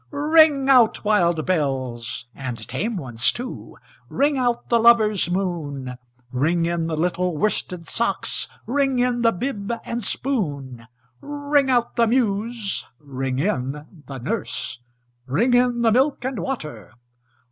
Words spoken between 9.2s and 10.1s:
the bib and